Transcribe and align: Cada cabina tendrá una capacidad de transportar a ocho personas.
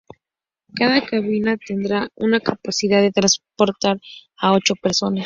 Cada 0.73 1.05
cabina 1.05 1.57
tendrá 1.57 2.09
una 2.15 2.39
capacidad 2.39 3.03
de 3.03 3.11
transportar 3.11 3.99
a 4.35 4.53
ocho 4.53 4.73
personas. 4.73 5.19